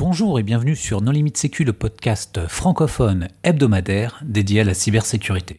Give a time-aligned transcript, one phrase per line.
[0.00, 5.56] Bonjour et bienvenue sur No Limit Sécu, le podcast francophone hebdomadaire dédié à la cybersécurité.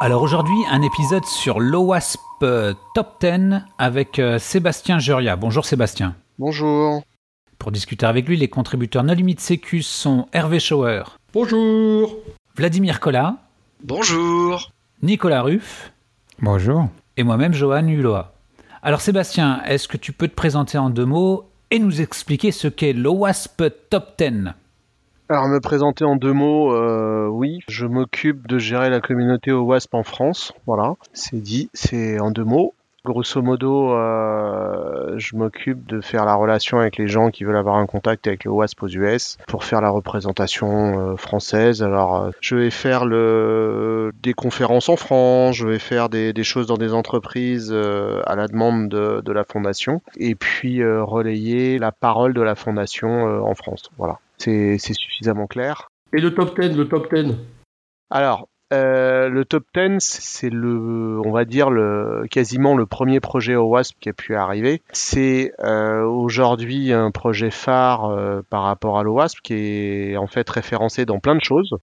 [0.00, 2.20] Alors aujourd'hui, un épisode sur l'OWASP
[2.94, 5.36] Top 10 avec euh, Sébastien Juria.
[5.36, 6.16] Bonjour Sébastien.
[6.38, 7.02] Bonjour.
[7.58, 11.02] Pour discuter avec lui, les contributeurs No Limit Sécu sont Hervé Schauer.
[11.34, 12.16] Bonjour.
[12.54, 13.36] Vladimir Collat.
[13.82, 14.70] Bonjour.
[15.02, 15.90] Nicolas Ruff.
[16.38, 16.88] Bonjour.
[17.16, 18.24] Et moi-même, Johan Hulot.
[18.82, 22.68] Alors Sébastien, est-ce que tu peux te présenter en deux mots et nous expliquer ce
[22.68, 24.52] qu'est l'OWASP Top 10
[25.28, 29.94] alors me présenter en deux mots, euh, oui, je m'occupe de gérer la communauté OWASP
[29.94, 32.74] en France, voilà, c'est dit, c'est en deux mots.
[33.04, 37.76] Grosso modo, euh, je m'occupe de faire la relation avec les gens qui veulent avoir
[37.76, 41.82] un contact avec le WASP aux US pour faire la représentation euh, française.
[41.82, 46.76] Alors, je vais faire le, des conférences en France, je vais faire des, choses dans
[46.76, 52.42] des entreprises à la demande de, de, la fondation, et puis relayer la parole de
[52.42, 53.90] la fondation en France.
[53.98, 55.88] Voilà c'est suffisamment clair.
[56.12, 57.34] Et le top 10, le top 10
[58.10, 63.54] Alors, euh, le top 10, c'est le, on va dire le, quasiment le premier projet
[63.54, 64.82] OWASP qui a pu arriver.
[64.92, 70.48] C'est euh, aujourd'hui un projet phare euh, par rapport à l'OWASP qui est en fait
[70.48, 71.74] référencé dans plein de choses.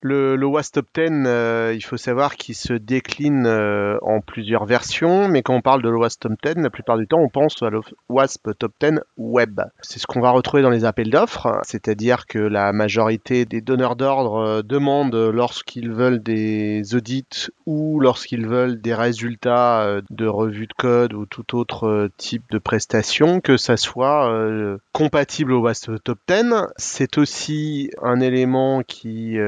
[0.00, 4.64] Le, le WASP Top 10, euh, il faut savoir qu'il se décline euh, en plusieurs
[4.64, 7.60] versions, mais quand on parle de l'OWASP Top 10, la plupart du temps, on pense
[7.64, 9.60] à l'OWASP Top 10 Web.
[9.80, 13.96] C'est ce qu'on va retrouver dans les appels d'offres, c'est-à-dire que la majorité des donneurs
[13.96, 20.74] d'ordre euh, demandent lorsqu'ils veulent des audits ou lorsqu'ils veulent des résultats de revue de
[20.74, 24.32] code ou tout autre type de prestation, que ça soit
[24.92, 26.54] compatible au WASP Top 10.
[26.76, 29.38] C'est aussi un élément qui,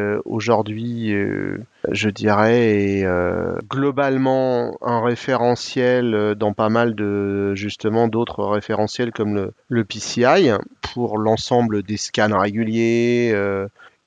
[0.41, 1.59] aujourd'hui, euh,
[1.93, 9.12] je dirais, est euh, globalement un référentiel euh, dans pas mal de justement d'autres référentiels
[9.12, 10.50] comme le, PCI
[10.81, 13.34] pour l'ensemble des scans réguliers.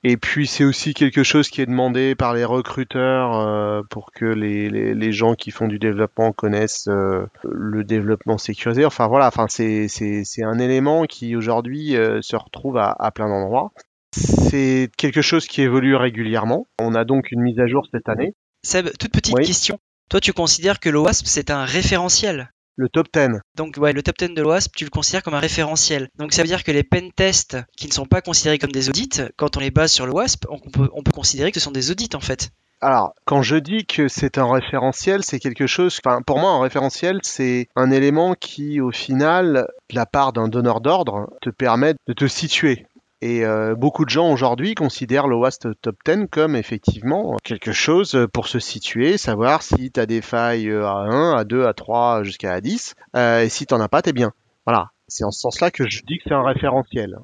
[0.04, 5.12] et puis c'est aussi quelque chose qui est demandé par les recruteurs pour que les,
[5.12, 8.86] gens qui font du développement connaissent le développement sécurisé.
[8.86, 13.72] Enfin voilà, enfin c'est un élément qui aujourd'hui se retrouve à plein d'endroits.
[14.14, 16.68] C'est quelque chose qui évolue régulièrement.
[16.80, 18.34] On a donc une mise à jour cette année.
[18.64, 19.80] Seb, toute petite question.
[20.10, 22.52] Toi, tu considères que l'OWASP, c'est un référentiel?
[22.76, 23.40] Le top 10.
[23.56, 26.10] Donc ouais, le top 10 de l'OWASP, tu le considères comme un référentiel.
[26.18, 28.90] Donc ça veut dire que les pen tests qui ne sont pas considérés comme des
[28.90, 31.72] audits, quand on les base sur l'OWASP, on peut, on peut considérer que ce sont
[31.72, 32.52] des audits en fait.
[32.82, 36.00] Alors, quand je dis que c'est un référentiel, c'est quelque chose.
[36.04, 40.50] Enfin, pour moi, un référentiel, c'est un élément qui, au final, de la part d'un
[40.50, 42.86] donneur d'ordre, te permet de te situer.
[43.26, 48.28] Et euh, beaucoup de gens aujourd'hui considèrent le WASP Top 10 comme effectivement quelque chose
[48.34, 52.24] pour se situer, savoir si tu as des failles à 1, à 2, à 3,
[52.24, 52.96] jusqu'à 10.
[53.16, 54.34] Euh, et si tu n'en as pas, t'es bien.
[54.66, 54.90] Voilà.
[55.08, 57.18] C'est en ce sens-là que je dis que c'est un référentiel.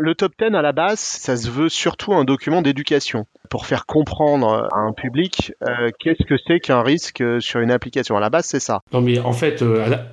[0.00, 3.84] Le top 10 à la base, ça se veut surtout un document d'éducation pour faire
[3.84, 8.16] comprendre à un public euh, qu'est-ce que c'est qu'un risque sur une application.
[8.16, 8.80] À la base, c'est ça.
[8.92, 9.62] Non, mais en fait,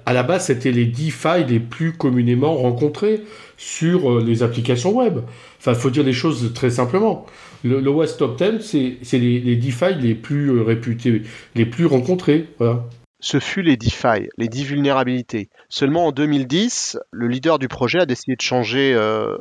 [0.05, 3.21] à la, base, c'était les 10 failles les plus communément rencontrées
[3.57, 5.19] sur euh, les applications web.
[5.59, 7.25] Enfin, il faut dire les choses très simplement.
[7.63, 8.59] Le, le West Top 10,
[9.01, 11.21] c'est les, les 10 failles les plus euh, réputées,
[11.55, 12.47] les plus rencontrées.
[12.57, 12.83] Voilà.
[13.21, 15.49] Ce fut les 10 failles, les 10 vulnérabilités.
[15.69, 19.37] Seulement en 2010, le leader du projet a décidé de changer euh,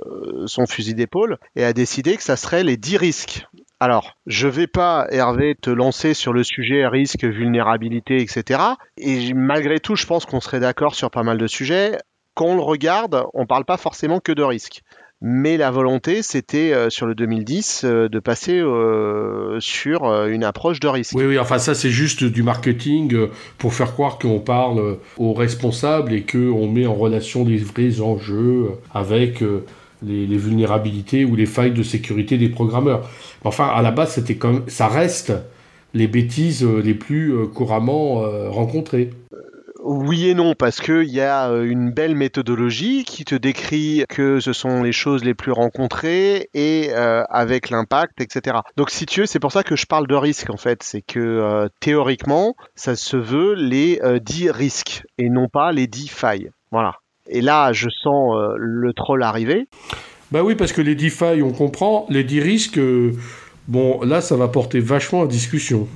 [0.46, 3.46] son fusil d'épaule et a décidé que ça serait les 10 risques.
[3.80, 8.60] Alors, je vais pas, Hervé, te lancer sur le sujet risque, vulnérabilité, etc.
[8.98, 11.96] Et malgré tout, je pense qu'on serait d'accord sur pas mal de sujets
[12.34, 14.82] quand on le regarde, on ne parle pas forcément que de risque.
[15.22, 20.80] Mais la volonté, c'était euh, sur le 2010 euh, de passer euh, sur une approche
[20.80, 21.14] de risque.
[21.14, 26.14] Oui, oui, enfin ça c'est juste du marketing pour faire croire qu'on parle aux responsables
[26.14, 29.40] et qu'on met en relation les vrais enjeux avec
[30.02, 33.06] les, les, vulnérabilités ou les failles de sécurité des programmeurs.
[33.44, 35.34] Enfin, à la base, c'était comme ça reste
[35.92, 39.10] les bêtises les plus couramment rencontrées.
[39.82, 44.38] Oui et non, parce qu'il y a euh, une belle méthodologie qui te décrit que
[44.38, 48.58] ce sont les choses les plus rencontrées et euh, avec l'impact, etc.
[48.76, 50.82] Donc si tu veux, c'est pour ça que je parle de risque en fait.
[50.82, 56.08] C'est que euh, théoriquement, ça se veut les 10 risques et non pas les 10
[56.08, 56.50] failles.
[56.70, 56.96] Voilà.
[57.28, 59.66] Et là, je sens le troll arriver.
[60.30, 62.06] Bah oui, parce que les 10 failles, on comprend.
[62.10, 62.80] Les 10 risques,
[63.68, 65.88] bon, là, ça va porter vachement à discussion.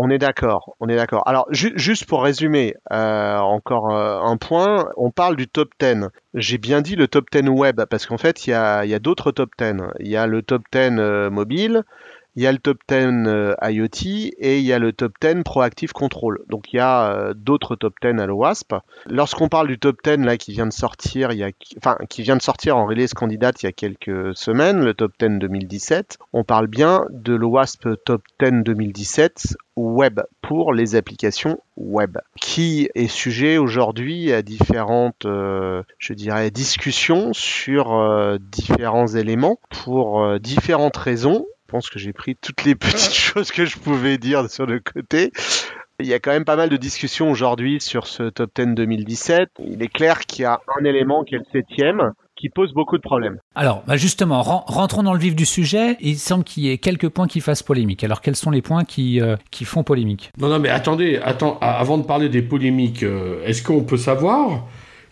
[0.00, 1.26] On est d'accord, on est d'accord.
[1.26, 6.06] Alors juste pour résumer, euh, encore euh, un point, on parle du top 10.
[6.34, 9.50] J'ai bien dit le top 10 web parce qu'en fait il y a, d'autres top
[9.58, 9.74] 10.
[9.98, 11.82] Il y a le top 10 euh, mobile,
[12.38, 15.42] il y a le top 10 euh, IoT et il y a le top 10
[15.42, 16.38] Proactive Control.
[16.48, 18.76] Donc il y a euh, d'autres top 10 à l'OWASP.
[19.06, 22.22] Lorsqu'on parle du top 10 là qui vient de sortir, il y a, enfin qui
[22.22, 26.18] vient de sortir en release candidate il y a quelques semaines, le top 10 2017,
[26.32, 33.08] on parle bien de l'OWASP top 10 2017 web pour les applications web, qui est
[33.08, 41.44] sujet aujourd'hui à différentes, euh, je dirais, discussions sur différents éléments pour différentes raisons.
[41.68, 44.80] Je pense que j'ai pris toutes les petites choses que je pouvais dire sur le
[44.80, 45.32] côté.
[46.00, 49.50] Il y a quand même pas mal de discussions aujourd'hui sur ce top 10 2017.
[49.66, 52.96] Il est clair qu'il y a un élément qui est le septième, qui pose beaucoup
[52.96, 53.38] de problèmes.
[53.54, 55.98] Alors, bah justement, rentrons dans le vif du sujet.
[56.00, 58.02] Il semble qu'il y ait quelques points qui fassent polémique.
[58.02, 60.32] Alors, quels sont les points qui, euh, qui font polémique?
[60.38, 64.66] Non, non, mais attendez, attends, avant de parler des polémiques, euh, est-ce qu'on peut savoir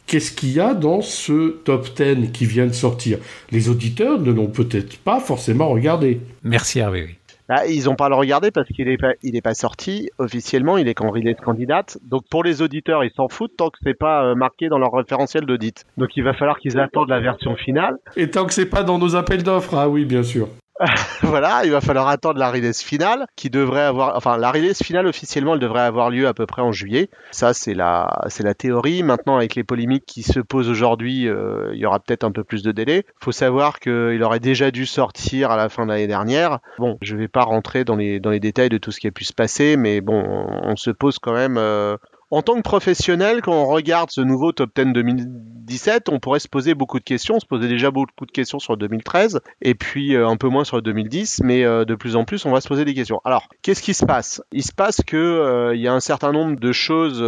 [0.06, 3.18] qu'est-ce qu'il y a dans ce top 10 qui vient de sortir?
[3.50, 6.20] Les auditeurs ne l'ont peut-être pas forcément regardé.
[6.42, 7.14] Merci Hervé, oui.
[7.48, 10.10] Bah, ils n'ont pas à le regarder parce qu'il n'est pas, il est pas sorti
[10.18, 11.98] officiellement, il est qu'en release candidate.
[12.02, 14.92] Donc pour les auditeurs, ils s'en foutent tant que c'est pas euh, marqué dans leur
[14.92, 15.84] référentiel d'audit.
[15.96, 17.98] Donc il va falloir qu'ils attendent la version finale.
[18.16, 20.48] Et tant que c'est pas dans nos appels d'offres, ah oui, bien sûr.
[21.22, 25.06] voilà, il va falloir attendre la release finale qui devrait avoir, enfin la release finale
[25.06, 27.08] officiellement, elle devrait avoir lieu à peu près en juillet.
[27.30, 29.02] Ça c'est la, c'est la théorie.
[29.02, 32.44] Maintenant avec les polémiques qui se posent aujourd'hui, euh, il y aura peut-être un peu
[32.44, 33.06] plus de délai.
[33.20, 36.58] Faut savoir qu'il aurait déjà dû sortir à la fin de l'année dernière.
[36.78, 39.12] Bon, je vais pas rentrer dans les dans les détails de tout ce qui a
[39.12, 40.22] pu se passer, mais bon,
[40.62, 41.96] on, se pose quand même euh,
[42.30, 46.48] en tant que professionnel, quand on regarde ce nouveau top 10 2017, on pourrait se
[46.48, 47.36] poser beaucoup de questions.
[47.36, 50.64] On se posait déjà beaucoup de questions sur 2013 et puis euh, un peu moins
[50.64, 53.20] sur 2010, mais euh, de plus en plus, on va se poser des questions.
[53.24, 54.42] Alors, qu'est-ce qui se passe?
[54.50, 57.24] Il se passe que euh, il y a un certain nombre de choses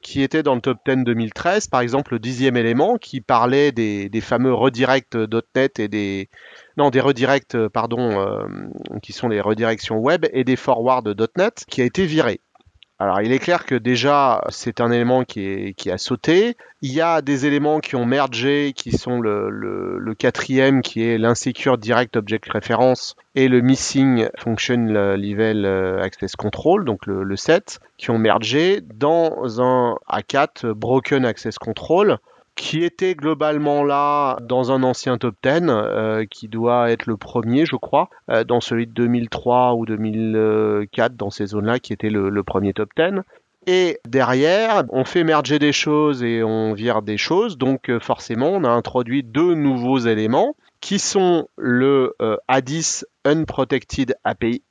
[0.00, 4.08] qui étaient dans le top 10 2013, par exemple le dixième élément qui parlait des,
[4.08, 6.28] des fameux redirects.net et des
[6.76, 8.46] non, des redirects, pardon,
[9.02, 12.40] qui sont les redirections web et des forwards.net, qui a été viré.
[12.98, 16.56] Alors il est clair que déjà c'est un élément qui, a sauté.
[16.80, 21.76] Il y a des éléments qui ont mergé, qui sont le, quatrième qui est l'insecure
[21.76, 25.66] direct object reference et le missing function level
[26.02, 32.18] access control, donc le, le 7, qui ont mergé dans un A4 broken access control
[32.56, 37.66] qui était globalement là dans un ancien top 10, euh, qui doit être le premier,
[37.66, 42.42] je crois, euh, dans celui de 2003 ou 2004, dans ces zones-là, qui était le,
[42.42, 43.20] premier top 10.
[43.66, 48.48] Et derrière, on fait merger des choses et on vire des choses, donc euh, forcément,
[48.48, 52.14] on a introduit deux nouveaux éléments qui sont le
[52.48, 54.62] A10 Unprotected API,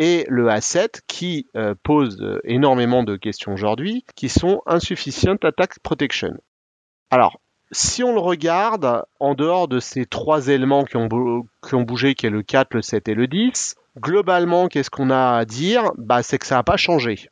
[0.00, 1.46] et le A7 qui
[1.82, 6.34] pose énormément de questions aujourd'hui, qui sont Insufficient Attack Protection.
[7.10, 7.40] Alors,
[7.72, 12.30] si on le regarde, en dehors de ces trois éléments qui ont, bougé, qui est
[12.30, 15.90] le 4, le 7 et le 10, globalement, qu'est-ce qu'on a à dire?
[15.96, 17.28] Bah, C'est que ça n'a pas changé.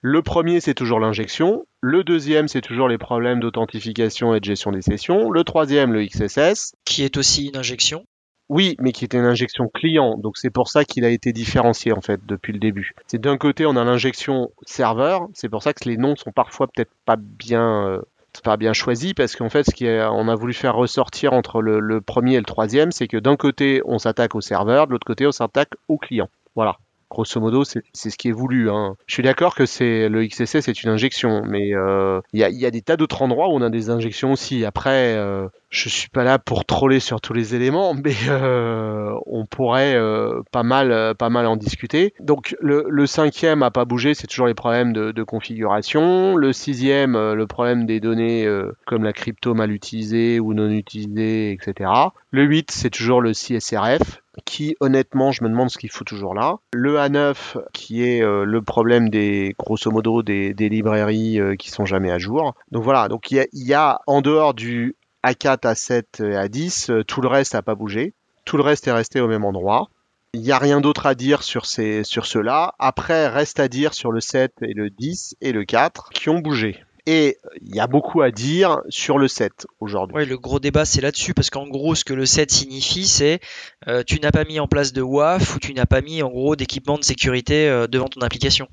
[0.00, 1.66] Le premier, c'est toujours l'injection.
[1.80, 5.30] Le deuxième, c'est toujours les problèmes d'authentification et de gestion des sessions.
[5.30, 6.74] Le troisième, le XSS.
[6.84, 8.04] Qui est aussi une injection.
[8.48, 11.92] Oui, mais qui était une injection client, donc c'est pour ça qu'il a été différencié
[11.92, 12.94] en fait depuis le début.
[13.06, 16.66] C'est d'un côté on a l'injection serveur, c'est pour ça que les noms sont parfois
[16.66, 18.00] peut-être pas bien euh,
[18.42, 22.34] pas bien choisi parce qu'en fait, ce qu'on a voulu faire ressortir entre le, premier
[22.34, 25.32] et le troisième, c'est que d'un côté, on s'attaque au serveur, de l'autre côté, on
[25.32, 26.28] s'attaque au client.
[26.54, 26.76] Voilà.
[27.10, 28.70] Grosso modo, c'est ce qui est voulu.
[28.70, 28.94] Hein.
[29.06, 32.70] Je suis d'accord que c'est le XSS c'est une injection, mais euh, il y, a,
[32.70, 34.66] des tas d'autres endroits où on a des injections aussi.
[34.66, 39.44] Après, euh, je suis pas là pour troller sur tous les éléments, mais euh, on
[39.44, 42.14] pourrait euh, pas mal, euh, pas mal en discuter.
[42.20, 46.36] Donc le, cinquième a pas bougé, c'est toujours les problèmes de, configuration.
[46.36, 48.48] Le sixième, le problème des données
[48.86, 51.90] comme la crypto mal utilisée ou non utilisée, etc.
[52.30, 56.34] Le 8, c'est toujours le CSRF qui honnêtement je me demande ce qu'il faut toujours
[56.34, 56.56] là.
[56.72, 57.34] Le A9
[57.72, 62.54] qui est le problème des grosso modo des, librairies qui sont jamais à jour.
[62.70, 64.96] Donc voilà, donc il y a en dehors du
[65.32, 68.14] a4, A7 et A10, euh, tout le reste n'a pas bougé.
[68.44, 69.88] Tout le reste est resté au même endroit.
[70.34, 72.74] Il n'y a rien d'autre à dire sur, ces, sur ceux-là.
[72.78, 76.38] Après, reste à dire sur le 7 et le 10 et le 4 qui ont
[76.38, 76.82] bougé.
[77.06, 80.14] Et il y a beaucoup à dire sur le 7 aujourd'hui.
[80.14, 83.40] Oui, le gros débat c'est là-dessus parce qu'en gros ce que le 7 signifie c'est
[83.86, 86.28] euh, tu n'as pas mis en place de WAF ou tu n'as pas mis en
[86.28, 88.68] gros d'équipement de sécurité euh, devant ton application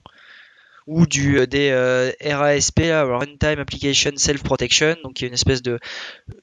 [0.87, 5.61] ou du, euh, des euh, RASP, Runtime Application Self Protection, donc qui est une espèce
[5.61, 5.79] de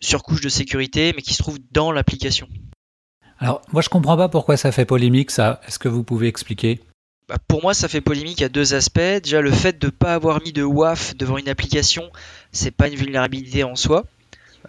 [0.01, 2.49] surcouche de sécurité, mais qui se trouve dans l'application.
[3.39, 5.61] Alors, moi je comprends pas pourquoi ça fait polémique, ça.
[5.67, 6.81] Est-ce que vous pouvez expliquer?
[7.29, 9.01] Bah, Pour moi, ça fait polémique à deux aspects.
[9.23, 12.11] Déjà, le fait de ne pas avoir mis de WAF devant une application,
[12.51, 14.05] c'est pas une vulnérabilité en soi.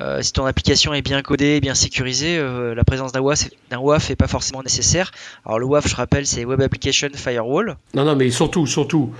[0.01, 3.79] Euh, si ton application est bien codée, bien sécurisée, euh, la présence d'un WAF, d'un
[3.79, 5.11] WAF est pas forcément nécessaire.
[5.45, 7.77] Alors le WAF, je rappelle, c'est Web Application Firewall.
[7.93, 9.13] Non, non, mais surtout, surtout,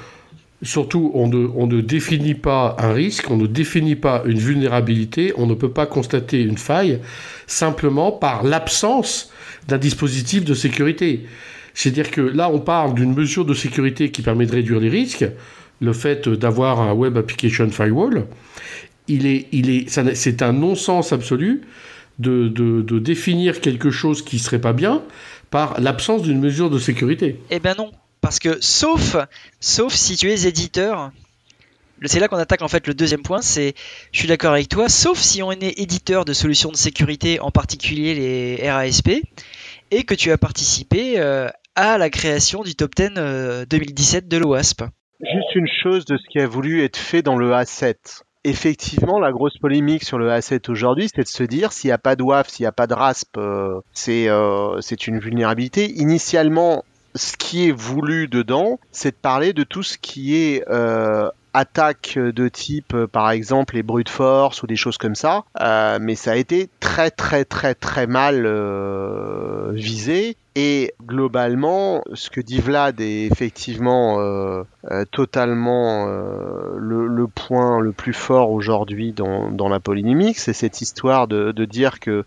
[0.64, 5.54] surtout, on ne, définit pas un risque, on ne définit pas une vulnérabilité, on ne
[5.54, 7.00] peut pas constater une faille
[7.48, 9.32] simplement par l'absence
[9.68, 11.26] d'un dispositif de sécurité.
[11.74, 15.26] C'est-à-dire que là, on parle d'une mesure de sécurité qui permet de réduire les risques,
[15.82, 18.26] le fait d'avoir un Web Application Firewall.
[19.08, 21.62] Il est, il est, c'est un non-sens absolu
[22.20, 25.02] de, de, définir quelque chose qui serait pas bien
[25.50, 27.40] par l'absence d'une mesure de sécurité.
[27.50, 27.92] Eh ben non,
[28.24, 29.18] parce que sauf,
[29.60, 31.12] sauf si tu es éditeur,
[32.06, 33.76] c'est là qu'on attaque en fait le deuxième point, c'est,
[34.14, 37.52] je suis d'accord avec toi, sauf si on est éditeur de solutions de sécurité, en
[37.52, 39.10] particulier les RASP,
[39.92, 44.38] et que tu as participé euh, à la création du top 10 2017 euh, de
[44.38, 44.84] l'OASP.
[45.20, 47.96] Juste une chose de ce qui a voulu être fait dans le A7.
[48.46, 51.98] Effectivement, la grosse polémique sur le A7 aujourd'hui, c'est de se dire s'il n'y a
[51.98, 53.82] pas de WAF, s'il n'y a pas de RASP, euh,
[54.80, 55.92] c'est une vulnérabilité.
[55.92, 56.84] Initialement,
[57.16, 60.64] ce qui est voulu dedans, c'est de parler de tout ce qui est
[61.54, 65.44] attaque de type par exemple les brutes force ou des choses comme ça.
[66.02, 68.48] Mais ça a été très très très très mal
[69.74, 77.80] visé et globalement, ce que dit Vlad est effectivement euh, euh, totalement euh, le, point
[77.80, 82.24] le plus fort aujourd'hui dans, dans, la polynémique, c'est cette histoire de, de dire que,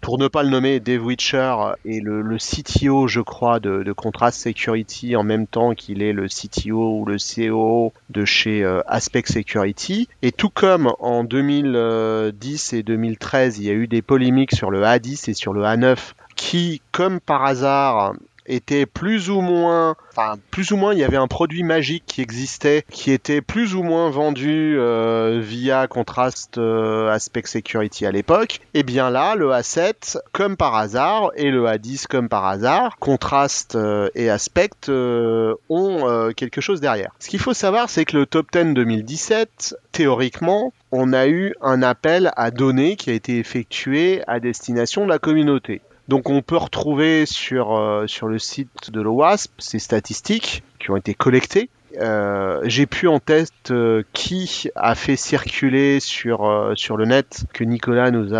[0.00, 1.54] pour ne pas le nommer, Dave Witcher
[1.86, 6.12] est le, le CTO, je crois, de, de, Contrast Security en même temps qu'il est
[6.12, 10.08] le CTO ou le CEO de chez Aspect Security.
[10.22, 14.82] Et tout comme en 2010 et 2013, il y a eu des polémiques sur le
[14.82, 15.96] A10 et sur le A9
[16.40, 18.14] qui, comme par hasard,
[18.46, 22.22] était plus ou moins, enfin plus ou moins, il y avait un produit magique qui
[22.22, 28.60] existait, qui était plus ou moins vendu euh, via Contrast euh, Aspect Security à l'époque.
[28.72, 33.74] Et bien là, le A7, comme par hasard, et le A10 comme par hasard, Contrast
[33.74, 37.12] euh, et Aspect ont quelque chose derrière.
[37.18, 41.82] Ce qu'il faut savoir, c'est que le Top 10 2017, théoriquement, on a eu un
[41.82, 45.82] appel à données qui a été effectué à destination de la communauté.
[46.10, 51.14] Donc on peut retrouver sur, euh, le site de l'OWASP ces statistiques qui ont été
[51.14, 51.70] collectées.
[52.00, 58.10] Euh, j'ai pu en test euh, qui a fait circuler sur, le net que Nicolas
[58.10, 58.30] nous,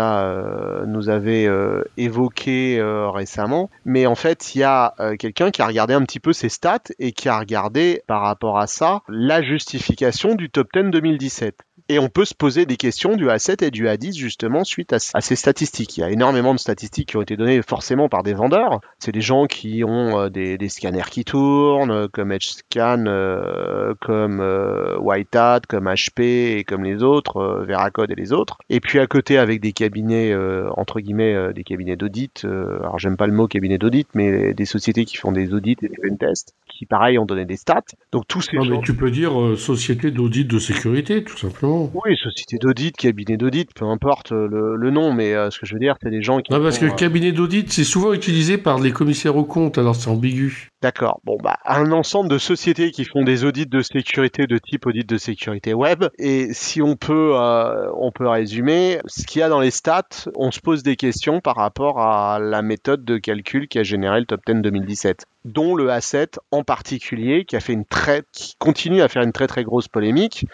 [0.85, 1.47] nous avait
[1.95, 2.81] évoqué
[3.13, 3.69] récemment.
[3.85, 6.91] Mais en fait, il y a quelqu'un qui a regardé un petit peu ces stats
[6.99, 11.55] et qui a regardé par rapport à ça la justification du top 10 2017.
[11.91, 14.99] Et on peut se poser des questions du A7 et du A10 justement suite à,
[14.99, 15.97] ces statistiques.
[15.97, 18.79] Il y a énormément de statistiques qui ont été données forcément par des vendeurs.
[18.97, 24.39] C'est des gens qui ont euh, des, scanners qui tournent, euh, comme EdgeScan, euh, comme
[24.39, 26.21] Hat, comme HP
[26.59, 28.57] et comme les autres, Veracode et les autres.
[28.69, 30.33] Et puis à côté avec des cabinets,
[30.77, 32.45] entre guillemets, des cabinets d'audit.
[32.45, 35.89] alors j'aime pas le mot cabinet d'audit, mais des sociétés qui font des audits et
[35.89, 37.83] des pentests, qui pareil ont donné des stats.
[38.11, 41.91] Donc tous ces non, mais tu peux dire société d'audit de sécurité, tout simplement.
[41.93, 45.79] Oui, société d'audit, cabinet d'audit, peu importe le, nom, mais euh, ce que je veux
[45.79, 46.51] dire, c'est des gens qui.
[46.51, 49.95] Non, parce que euh, cabinet d'audit, c'est souvent utilisé par les commissaires aux comptes, alors
[49.95, 50.69] c'est ambigu.
[50.81, 51.21] D'accord.
[51.23, 55.07] Bon, bah, un ensemble de sociétés qui font des audits de sécurité de type audit
[55.07, 56.05] de sécurité web.
[56.17, 60.25] Et si on peut, euh, on peut résumer, ce qu'il y a dans les stats,
[60.35, 64.19] on se pose des questions par rapport à la méthode de calcul qui a généré
[64.19, 68.55] le top 10 2017 dont le A7 en particulier, qui a fait une très, qui
[68.57, 70.45] continue à faire une très très grosse polémique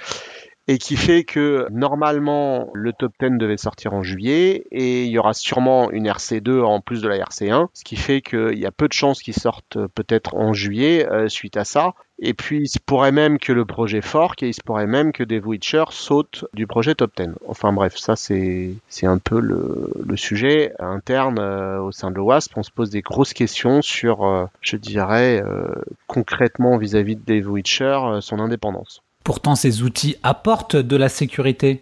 [0.68, 5.18] et qui fait que normalement le top 10 devait sortir en juillet et il y
[5.18, 8.72] aura sûrement une RC2 en plus de la RC1, ce qui fait qu'il y a
[8.72, 11.94] peu de chances qu'ils sortent peut-être en juillet euh, suite à ça.
[12.20, 15.12] Et puis il se pourrait même que le projet fork et il se pourrait même
[15.12, 17.30] que des Witcher sautent du projet top 10.
[17.48, 22.58] Enfin bref, ça c'est un peu le, le, sujet interne euh, au sein de l'OWASP.
[22.58, 25.44] On se pose des grosses questions sur, euh, je dirais,
[26.08, 29.04] concrètement vis-à-vis de des Witcher, son indépendance.
[29.28, 31.82] Pourtant, ces outils apportent de la sécurité.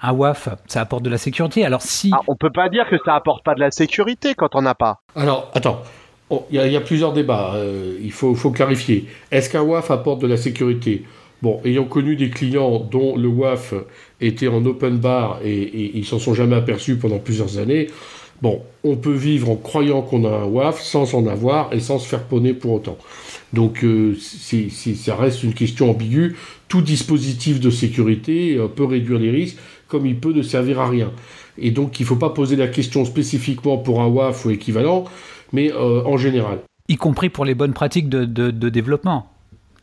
[0.00, 1.62] Un WAF, ça apporte de la sécurité.
[1.62, 2.10] Alors si...
[2.10, 4.74] Ah, on peut pas dire que ça apporte pas de la sécurité quand on n'a
[4.74, 5.02] pas.
[5.14, 5.82] Alors, attends.
[6.50, 7.52] Il y, a plusieurs débats.
[7.56, 9.06] Euh, il faut, clarifier.
[9.30, 11.04] Est-ce qu'un WAF apporte de la sécurité?
[11.42, 13.74] Bon, ayant connu des clients dont le WAF
[14.22, 17.88] était en open bar et, et ils s'en sont jamais aperçus pendant plusieurs années,
[18.42, 21.98] bon, on peut vivre en croyant qu'on a un WAF sans en avoir et sans
[21.98, 22.98] se faire ponner pour autant.
[23.52, 26.36] Donc euh, ça reste une question ambiguë.
[26.68, 30.88] Tout dispositif de sécurité euh, peut réduire les risques comme il peut ne servir à
[30.88, 31.12] rien.
[31.56, 35.04] Et donc il ne faut pas poser la question spécifiquement pour un WAF ou équivalent,
[35.52, 36.58] mais euh, en général.
[36.88, 39.30] Y compris pour les bonnes pratiques de, développement.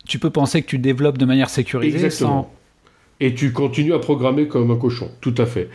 [0.06, 2.52] Tu peux penser que tu développes de manière sécurisée Exactement.
[3.20, 5.68] Et tu continues à programmer comme un cochon, tout à fait.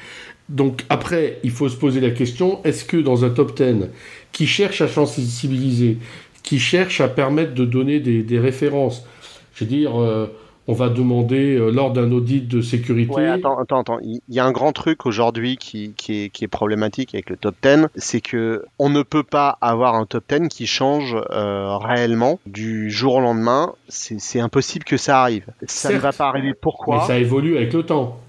[0.50, 3.88] Donc après, il faut se poser la question, est-ce que dans un top 10
[4.32, 5.98] qui cherche à sensibiliser,
[6.44, 9.06] qui cherche à permettre de donner des, références,
[9.54, 10.27] je veux dire, euh,
[10.68, 13.13] on va demander euh, lors d'un audit de sécurité.
[13.13, 14.00] Ouais, attends, attends, attends.
[14.01, 17.38] Il y a un grand truc aujourd'hui qui, qui, est, qui, est, problématique avec le
[17.38, 21.77] top 10, c'est que on ne peut pas avoir un top 10 qui change euh,
[21.77, 23.74] réellement du jour au lendemain.
[23.88, 25.46] C'est impossible que ça arrive.
[25.66, 26.54] Ça ne va pas arriver.
[26.54, 27.00] Pourquoi?
[27.00, 28.20] Mais ça évolue avec le temps.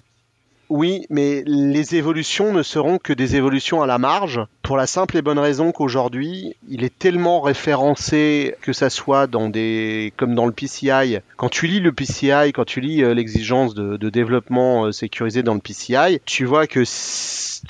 [0.71, 5.17] Oui, mais les évolutions ne seront que des évolutions à la marge, pour la simple
[5.17, 10.45] et bonne raison qu'aujourd'hui, il est tellement référencé, que ça soit dans des, comme dans
[10.45, 11.21] le PCI.
[11.39, 15.55] Quand tu lis le PCI, quand tu lis euh, l'exigence de, développement euh, sécurisé dans
[15.55, 16.81] le PCI, tu vois que,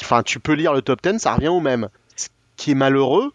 [0.01, 1.89] enfin, tu peux lire le top 10, ça revient au même.
[2.17, 2.27] Ce
[2.57, 3.33] qui est malheureux,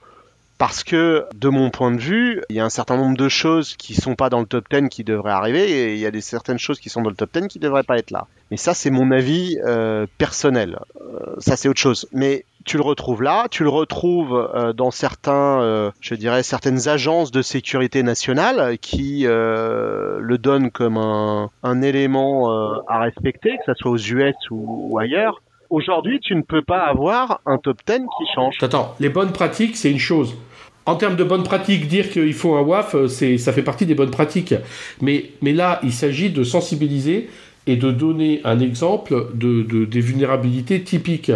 [0.63, 3.75] parce que de mon point de vue, il y a un certain nombre de choses
[3.75, 6.21] qui sont pas dans le top 10 qui devraient arriver et il y a des
[6.21, 8.27] certaines choses qui sont dans le top 10 qui devraient pas être là.
[8.49, 10.79] Mais ça c'est mon avis euh, personnel.
[11.01, 12.07] Euh, ça c'est autre chose.
[12.13, 17.31] Mais tu le retrouves là, tu le retrouves euh, dans certains, je dirais certaines agences
[17.31, 22.49] de sécurité nationale qui le donnent comme un, élément
[22.87, 25.41] à respecter, que ce soit aux US ou, ou ailleurs.
[25.69, 28.57] Aujourd'hui, tu ne peux pas avoir un top 10 qui change.
[28.61, 30.37] Attends, les bonnes pratiques, c'est une chose.
[30.85, 33.95] En termes de bonnes pratiques, dire qu'il faut un WAF, euh, ça fait partie des
[33.95, 34.53] bonnes pratiques.
[35.01, 37.29] Mais, là, il s'agit de sensibiliser
[37.65, 41.31] et de donner un exemple de, des vulnérabilités typiques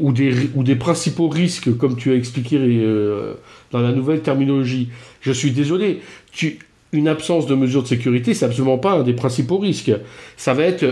[0.00, 3.34] ou, des, principaux risques, comme tu as expliqué euh,
[3.70, 4.88] dans la nouvelle terminologie.
[5.20, 6.00] Je suis désolé,
[6.90, 9.92] une absence de mesures de sécurité, c'est absolument pas un des principaux risques.
[10.36, 10.84] Ça va être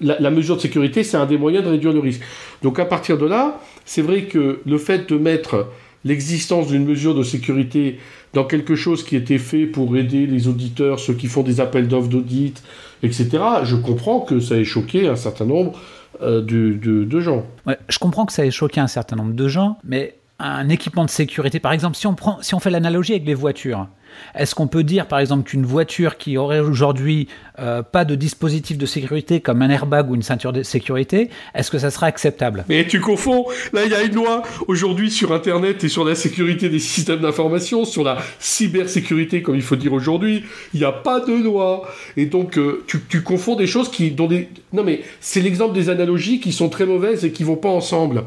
[0.00, 2.22] la, la mesure de sécurité, c'est un des moyens de réduire le risque.
[2.62, 5.66] Donc à partir de là, c'est vrai que le fait de mettre
[6.04, 7.98] l'existence d'une mesure de sécurité
[8.32, 11.88] dans quelque chose qui était fait pour aider les auditeurs, ceux qui font des appels
[11.88, 12.62] d'offres d'audit,
[13.02, 13.28] etc.,
[13.64, 15.78] je comprends que ça ait choqué un certain nombre
[16.22, 17.44] euh, de, gens.
[17.88, 21.10] je comprends que ça ait choqué un certain nombre de gens, mais un équipement de
[21.10, 22.06] sécurité, par exemple, si
[22.42, 23.86] si on fait l'analogie avec les voitures,
[24.34, 28.78] est-ce qu'on peut dire, par exemple, qu'une voiture qui aurait aujourd'hui euh, pas de dispositif
[28.78, 32.64] de sécurité comme un airbag ou une ceinture de sécurité, est-ce que ça sera acceptable?
[32.68, 33.46] Mais tu confonds.
[33.72, 37.20] Là, il y a une loi aujourd'hui sur Internet et sur la sécurité des systèmes
[37.20, 40.44] d'information, sur la cybersécurité, comme il faut dire aujourd'hui.
[40.72, 41.88] Il n'y a pas de loi.
[42.16, 44.10] Et donc, euh, tu, confonds des choses qui...
[44.10, 44.28] Dont.
[44.72, 48.24] Non, mais c'est l'exemple des analogies qui sont très mauvaises et qui vont pas ensemble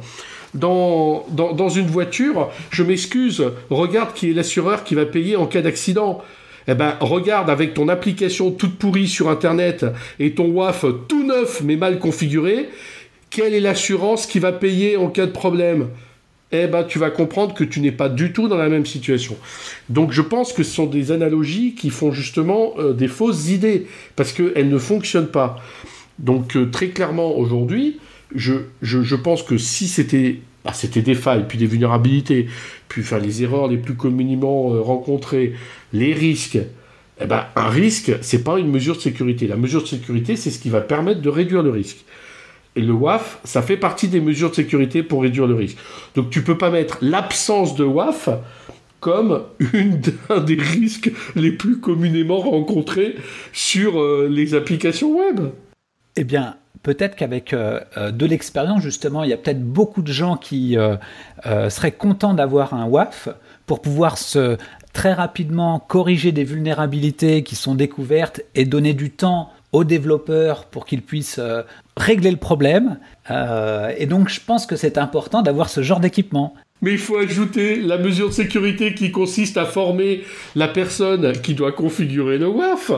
[0.53, 6.21] dans, une voiture, je m'excuse, regarde qui est l'assureur qui va payer en cas d'accident.
[6.69, 9.85] Eh ben, regarde avec ton application toute pourrie sur Internet
[10.19, 12.67] et ton WAF tout neuf mais mal configuré,
[13.29, 15.87] quelle est l'assurance qui va payer en cas de problème?
[16.51, 19.35] Eh ben, tu vas comprendre que tu n'es pas du tout dans la même situation.
[19.89, 23.87] Donc, je pense que ce sont des analogies qui font justement euh, des fausses idées,
[24.15, 25.57] parce qu'elles ne fonctionnent pas.
[26.19, 27.99] Donc, euh, très clairement, aujourd'hui,
[28.33, 32.47] je, pense que si c'était bah, des failles, puis des vulnérabilités,
[32.89, 35.53] puis enfin, les erreurs les plus communément euh, rencontrées,
[35.93, 36.59] les risques,
[37.19, 39.47] eh ben, un risque, c'est pas une mesure de sécurité.
[39.47, 42.05] La mesure de sécurité, c'est ce qui va permettre de réduire le risque.
[42.75, 45.77] Et le WAF, ça fait partie des mesures de sécurité pour réduire le risque.
[46.15, 48.29] Donc tu peux pas mettre l'absence de WAF
[48.99, 53.15] comme une, un des risques les plus communément rencontrés
[53.51, 55.39] sur euh, les applications web.
[56.19, 60.11] Eh bien, peut-être qu'avec euh, euh, de l'expérience, justement, il y a peut-être beaucoup de
[60.11, 60.97] gens qui euh,
[61.69, 63.29] seraient contents d'avoir un WAF
[63.67, 64.57] pour pouvoir se
[64.93, 70.87] très rapidement corriger des vulnérabilités qui sont découvertes et donner du temps aux développeurs pour
[70.87, 71.39] qu'ils puissent
[71.97, 72.97] régler le problème.
[73.29, 76.55] et donc, je pense que c'est important d'avoir ce genre d'équipement.
[76.81, 80.21] Mais il faut ajouter la mesure de sécurité qui consiste à former
[80.55, 82.91] la personne qui doit configurer le WAF.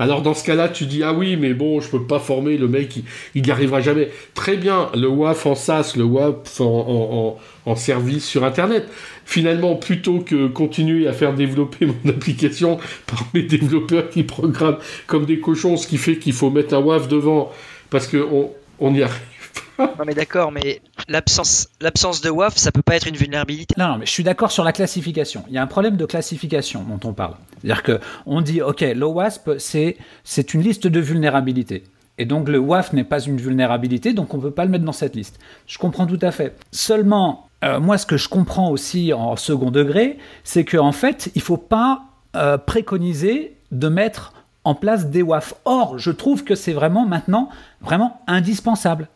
[0.00, 2.66] Alors dans ce cas-là, tu dis ah oui, mais bon, je peux pas former le
[2.66, 2.98] mec,
[3.36, 4.08] il n'y arrivera jamais.
[4.34, 7.38] Très bien, le WAF en SaaS, le WAF en,
[7.76, 8.88] service sur Internet.
[9.24, 15.24] Finalement, plutôt que continuer à faire développer mon application par mes développeurs qui programment comme
[15.24, 17.52] des cochons, ce qui fait qu'il faut mettre un WAF devant
[17.90, 19.29] parce qu'on on y arrive
[19.78, 23.74] non mais d'accord, mais l'absence, de WAF, ça peut pas être une vulnérabilité.
[23.78, 25.44] Non, non, mais je suis d'accord sur la classification.
[25.48, 27.34] Il y a un problème de classification dont on parle.
[27.62, 31.84] C'est-à-dire que on dit, ok, l'OWASP, c'est, c'est une liste de vulnérabilités.
[32.18, 34.84] Et donc le WAF n'est pas une vulnérabilité, donc on ne peut pas le mettre
[34.84, 35.38] dans cette liste.
[35.66, 36.54] Je comprends tout à fait.
[36.70, 41.38] Seulement, euh, moi, ce que je comprends aussi en second degré, c'est qu'en fait, il
[41.38, 42.02] ne faut pas
[42.36, 44.34] euh, préconiser de mettre
[44.64, 45.54] en place des WAF.
[45.64, 47.48] Or, je trouve que c'est vraiment maintenant
[47.80, 49.08] vraiment indispensable.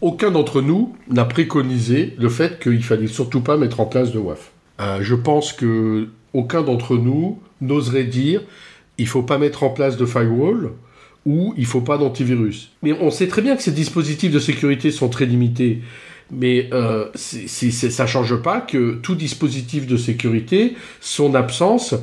[0.00, 4.18] Aucun d'entre nous n'a préconisé le fait qu'il fallait surtout pas mettre en place de
[4.18, 4.50] WAF.
[4.80, 8.40] Euh, je pense que aucun d'entre nous n'oserait dire
[8.96, 10.72] il faut pas mettre en place de firewall
[11.26, 12.72] où il faut pas d'antivirus.
[12.82, 15.82] Mais on sait très bien que ces dispositifs de sécurité sont très limités.
[16.30, 21.94] Mais euh, ça change pas que tout dispositif de sécurité, son absence,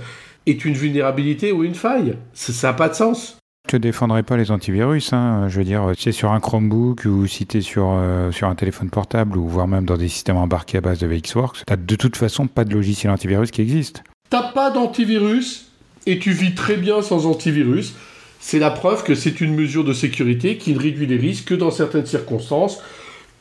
[0.45, 2.15] est une vulnérabilité ou une faille.
[2.33, 3.39] Ça n'a pas de sens.
[3.69, 5.11] Je ne défendrai pas les antivirus.
[5.11, 5.47] Hein.
[5.49, 8.47] Je veux dire, si c'est sur un Chromebook ou si tu es sur, euh, sur
[8.47, 11.77] un téléphone portable ou voire même dans des systèmes embarqués à base de VxWorks, tu
[11.77, 14.03] de toute façon pas de logiciel antivirus qui existe.
[14.29, 15.71] T'as pas d'antivirus
[16.05, 17.93] et tu vis très bien sans antivirus.
[18.39, 21.55] C'est la preuve que c'est une mesure de sécurité qui ne réduit les risques que
[21.55, 22.81] dans certaines circonstances,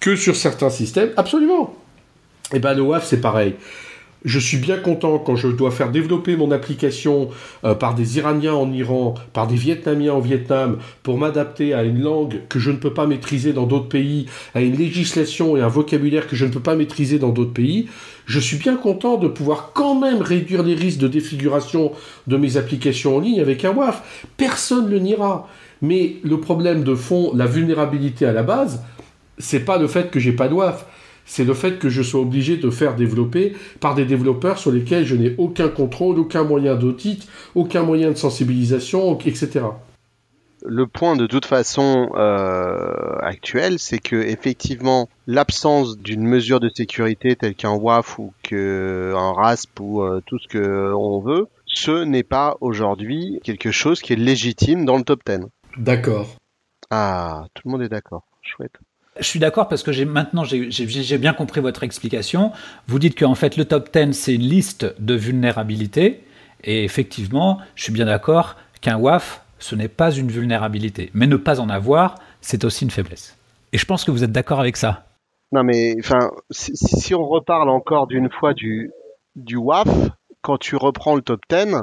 [0.00, 1.10] que sur certains systèmes.
[1.16, 1.74] Absolument.
[2.52, 3.54] Et eh ben le WAF c'est pareil
[4.26, 7.30] je suis bien content quand je dois faire développer mon application
[7.64, 12.02] euh, par des Iraniens en Iran, par des Vietnamiens en Vietnam, pour m'adapter à une
[12.02, 15.68] langue que je ne peux pas maîtriser dans d'autres pays, à une législation et un
[15.68, 17.86] vocabulaire que je ne peux pas maîtriser dans d'autres pays.
[18.26, 21.92] Je suis bien content de pouvoir quand même réduire les risques de défiguration
[22.26, 24.26] de mes applications en ligne avec un WAF.
[24.36, 25.48] Personne ne le niera.
[25.82, 28.82] Mais le problème de fond, la vulnérabilité à la base,
[29.38, 30.84] c'est pas le fait que j'ai pas de WAF
[31.26, 35.04] c'est le fait que je sois obligé de faire développer par des développeurs sur lesquels
[35.04, 39.66] je n'ai aucun contrôle, aucun moyen d'audit, aucun moyen de sensibilisation, etc.
[40.64, 47.36] Le point de toute façon euh, actuel, c'est que effectivement l'absence d'une mesure de sécurité
[47.36, 52.22] telle qu'un WAF ou qu'un RASP ou euh, tout ce que on veut, ce n'est
[52.22, 55.46] pas aujourd'hui quelque chose qui est légitime dans le top 10.
[55.76, 56.36] D'accord.
[56.90, 58.24] Ah, tout le monde est d'accord.
[58.42, 58.78] Chouette.
[59.18, 62.52] Je suis d'accord parce que maintenant j'ai bien compris votre explication.
[62.86, 66.24] Vous dites qu'en fait le top 10 c'est une liste de vulnérabilités
[66.64, 71.36] et effectivement, je suis bien d'accord qu'un WAF ce n'est pas une vulnérabilité, mais ne
[71.36, 73.36] pas en avoir, c'est aussi une faiblesse.
[73.72, 75.04] Et je pense que vous êtes d'accord avec ça.
[75.52, 78.90] Non mais enfin si, on reparle encore d'une fois du
[79.34, 79.88] du WAF,
[80.42, 81.76] quand tu reprends le top 10,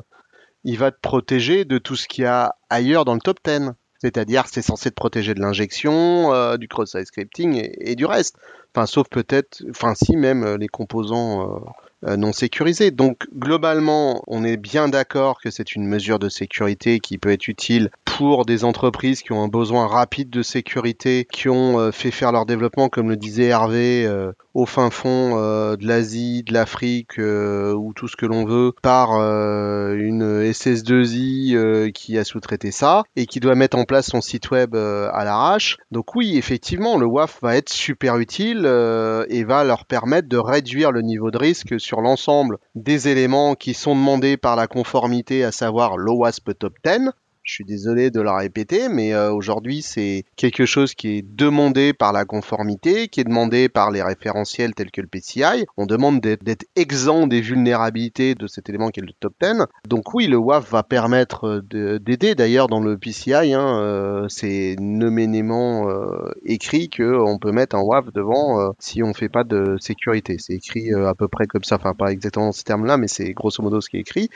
[0.64, 3.72] il va te protéger de tout ce qu'il y a ailleurs dans le top 10.
[4.04, 8.36] C'est-à-dire c'est censé te protéger de l'injection, euh, du cross-site scripting et, du reste.
[8.76, 11.64] Enfin, sauf peut-être, enfin si même euh, les composants
[12.06, 12.92] euh, non sécurisés.
[12.92, 17.48] Donc globalement, on est bien d'accord que c'est une mesure de sécurité qui peut être
[17.48, 22.34] utile pour des entreprises qui ont un besoin rapide de sécurité, qui ont fait faire
[22.34, 24.06] leur développement, comme le disait Hervé,
[24.54, 28.72] au fin fond euh, de l'Asie, de l'Afrique euh, ou tout ce que l'on veut
[28.82, 34.22] par euh, une SS2I qui a sous-traité ça et qui doit mettre en place son
[34.22, 35.78] site web à l'arrache.
[35.92, 38.66] Donc oui, effectivement, le WAF va être super utile
[39.30, 43.74] et va leur permettre de réduire le niveau de risque sur l'ensemble des éléments qui
[43.74, 47.10] sont demandés par la conformité, à savoir l'OWASP Top 10,
[47.44, 51.94] je suis désolé de le répéter, mais euh, aujourd'hui, c'est quelque chose qui est demandé
[51.94, 55.66] par la conformité, qui est demandé par les référentiels tels que le PCI.
[55.78, 59.66] On demande d'être exempt des vulnérabilités de cet élément qui est le top 10.
[59.88, 62.36] Donc oui, le WAF va permettre euh, d'aider.
[62.36, 68.12] D'ailleurs, dans le PCI, hein, euh, c'est noménément euh, écrit qu'on peut mettre un WAF
[68.14, 70.38] devant si on fait pas de sécurité.
[70.40, 73.34] C'est écrit à peu près comme ça, enfin pas exactement dans ces termes-là, mais c'est
[73.34, 74.30] grosso modo ce qui est écrit.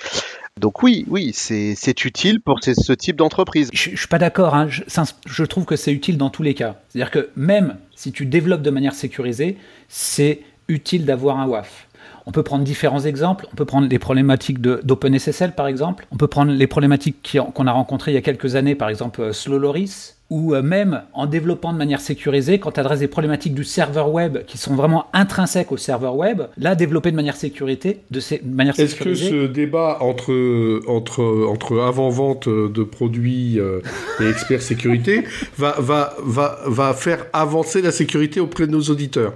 [0.57, 3.69] Donc oui, oui, c'est utile pour ce type d'entreprise.
[3.73, 4.55] Je, ne suis pas d'accord.
[4.55, 4.67] Hein.
[4.69, 6.75] Je, trouve que c'est utile dans tous les cas.
[6.89, 9.57] C'est-à-dire que même si tu développes de manière sécurisée,
[9.88, 11.88] c'est utile d'avoir un WAF.
[12.25, 13.47] On peut prendre différents exemples.
[13.53, 16.05] On peut prendre les problématiques d'OpenSSL, par exemple.
[16.12, 19.21] On peut prendre les problématiques qu'on a rencontrées il y a quelques années, par exemple
[19.21, 23.53] euh, Slowloris, ou euh, même en développant de manière sécurisée, quand tu adresses des problématiques
[23.53, 28.01] du serveur web qui sont vraiment intrinsèques au serveur web, là, développer de manière, sécurité,
[28.11, 33.81] de, manière Est-ce que ce débat entre, entre, entre avant-vente de produits euh,
[34.19, 35.23] et experts sécurité
[35.57, 39.33] va, va, va, va faire avancer la sécurité auprès de nos auditeurs?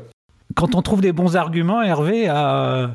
[0.55, 2.87] Quand on trouve des bons arguments, Hervé, euh,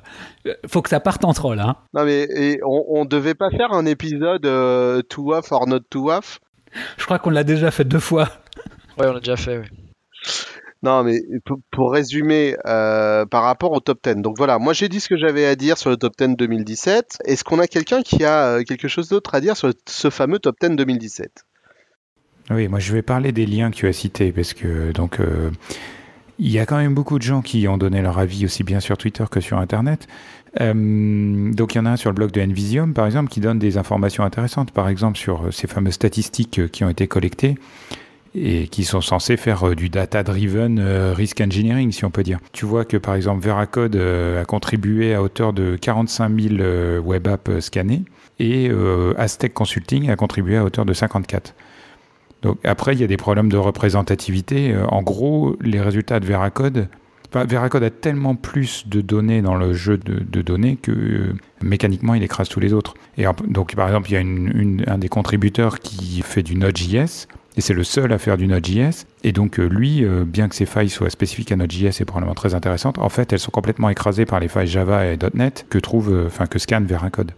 [0.67, 1.61] faut que ça parte en troll.
[1.61, 1.77] Hein.
[1.95, 6.11] Non mais on, on devait pas faire un épisode euh, to off or not to
[6.11, 6.39] off?
[6.97, 8.29] Je crois qu'on l'a déjà fait deux fois.
[8.99, 9.67] Ouais, on l'a déjà fait, oui.
[10.83, 11.21] Non, mais
[11.71, 14.17] pour, résumer, euh, par rapport au top 10.
[14.17, 17.19] Donc voilà, moi j'ai dit ce que j'avais à dire sur le top 10 2017.
[17.25, 20.39] Est-ce qu'on a quelqu'un qui a euh, quelque chose d'autre à dire sur ce fameux
[20.39, 21.45] top 10 2017
[22.51, 25.51] Oui, moi je vais parler des liens que tu as cités, parce que donc euh,
[26.39, 28.81] il y a quand même beaucoup de gens qui ont donné leur avis aussi bien
[28.81, 30.07] sur Twitter que sur Internet.
[30.61, 33.41] Euh, donc il y en a un sur le blog de Envisium, par exemple, qui
[33.41, 37.07] donne des informations intéressantes, par exemple sur euh, ces fameuses statistiques euh, qui ont été
[37.07, 37.57] collectées
[38.35, 40.79] et qui sont censées faire du data-driven
[41.15, 42.39] risk engineering, si on peut dire.
[42.53, 47.61] Tu vois que par exemple Veracode a contribué à hauteur de 45 000 web apps
[47.61, 48.03] scannés
[48.39, 48.71] et
[49.17, 51.55] Aztec Consulting a contribué à hauteur de 54.
[52.43, 54.77] Donc après, il y a des problèmes de représentativité.
[54.91, 56.89] En gros, les résultats de Veracode
[57.45, 62.23] Veracode a tellement plus de données dans le jeu de, données que euh, mécaniquement il
[62.23, 62.95] écrase tous les autres.
[63.19, 64.17] Et donc par exemple, il y
[64.89, 68.47] a un des contributeurs qui fait du Node.js et c'est le seul à faire du
[68.47, 69.07] Node.js.
[69.25, 72.35] Et donc euh, lui, euh, bien que ses failles soient spécifiques à Node.js et probablement
[72.35, 75.79] très intéressantes, en fait elles sont complètement écrasées par les failles Java et .NET que
[75.79, 77.33] trouve, enfin que scanne Veracode.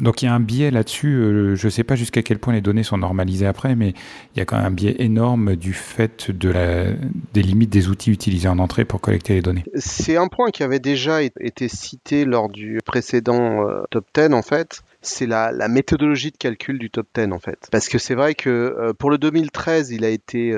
[0.00, 2.52] Donc il y a un biais là-dessus, euh, je ne sais pas jusqu'à quel point
[2.52, 3.94] les données sont normalisées après, mais
[4.34, 6.92] il y a quand même un biais énorme du fait de la,
[7.34, 9.64] des limites des outils utilisés en entrée pour collecter les données.
[9.74, 14.42] C'est un point qui avait déjà été cité lors du précédent euh, top 10 en
[14.42, 14.82] fait.
[15.00, 17.68] C'est la, méthodologie de calcul du top 10 en fait.
[17.70, 20.54] Parce que c'est vrai que euh, pour le 2013, il a été,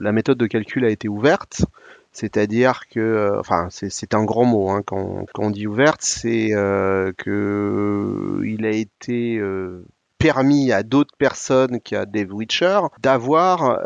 [0.00, 1.62] la méthode de calcul a été ouverte.
[2.18, 7.12] C'est-à-dire que, euh, enfin, c'est un grand mot hein, quand, on dit ouverte, c'est euh,
[7.16, 9.84] que il a été euh,
[10.18, 13.78] permis à d'autres personnes qu'à Dave Witcher d'avoir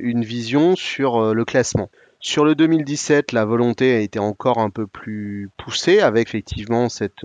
[0.00, 1.88] une vision sur le classement.
[2.20, 7.24] Sur le 2017, la volonté a été encore un peu plus poussée avec effectivement cet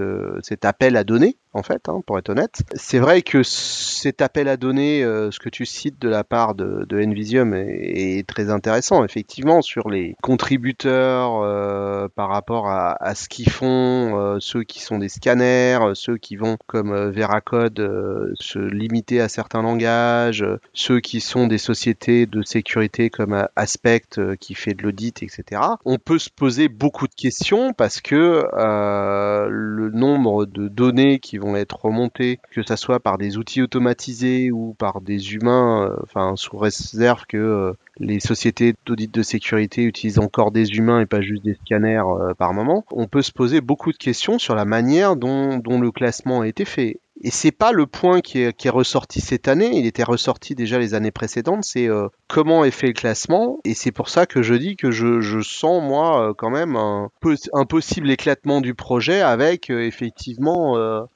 [0.64, 2.64] appel à données en fait, hein, pour être honnête.
[2.76, 6.56] C'est vrai que cet appel à données, euh, ce que tu cites de la part
[6.56, 13.16] de, de Envisium est, très intéressant, effectivement, sur les contributeurs euh, par rapport à, à
[13.16, 18.60] ce qu'ils font, euh, ceux qui sont des scanners, ceux qui vont, comme Veracode, se
[18.60, 24.02] limiter à certains langages, ceux qui sont des sociétés de sécurité comme Aspect
[24.40, 25.62] qui fait de l'audit, etc.
[25.86, 31.56] On peut se poser beaucoup de questions parce que le nombre de données qui vont
[31.56, 36.36] être remontés, que ça soit par des outils automatisés ou par des humains, euh, enfin
[36.36, 41.22] sous réserve que euh, les sociétés d'audit de sécurité utilisent encore des humains et pas
[41.22, 44.66] juste des scanners euh, par moment, on peut se poser beaucoup de questions sur la
[44.66, 47.00] manière dont, dont le classement a été fait.
[47.26, 50.94] Et c'est pas le point qui est, ressorti cette année, il était ressorti déjà les
[50.94, 54.54] années précédentes, c'est euh, comment est fait le classement, et c'est pour ça que je
[54.56, 57.10] dis que je, sens moi euh, quand même un,
[57.54, 60.76] un, possible éclatement du projet avec euh, effectivement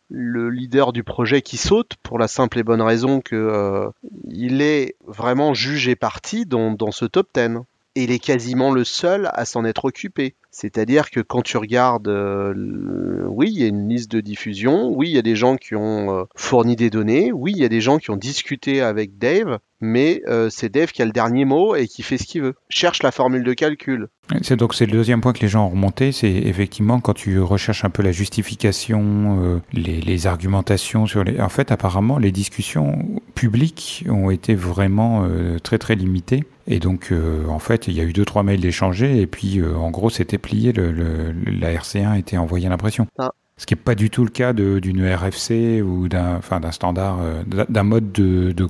[0.09, 3.89] le leader du projet qui saute pour la simple et bonne raison que
[4.29, 7.59] il est vraiment jugé parti dans, dans ce top 10
[7.95, 10.35] et il est quasiment le seul à s'en être occupé.
[10.59, 15.07] C'est-à-dire que quand tu regardes, euh, oui, il y a une liste de diffusion, oui,
[15.07, 17.69] il y a des gens qui ont euh, fourni des données, oui, il y a
[17.69, 21.45] des gens qui ont discuté avec Dave, mais euh, c'est Dave qui a le dernier
[21.45, 22.55] mot et qui fait ce qu'il veut.
[22.69, 24.07] Cherche la formule de calcul.
[24.41, 27.39] C'est donc c'est le deuxième point que les gens ont remonté, c'est effectivement quand tu
[27.39, 31.39] recherches un peu la justification, les, argumentations sur les.
[31.39, 35.25] En fait, apparemment, les discussions publiques ont été vraiment
[35.63, 36.43] très très limitées.
[36.67, 37.13] Et donc,
[37.47, 40.37] en fait, il y a eu deux trois mails échangés et puis en gros, c'était
[40.51, 43.07] le, la RC1 était envoyée à l'impression.
[43.17, 43.31] Ah.
[43.57, 46.39] Ce qui n'est pas du tout le cas d'une RFC ou d'un
[46.71, 48.67] standard, euh, d'un mode de, de